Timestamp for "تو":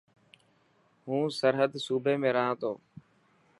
2.61-2.71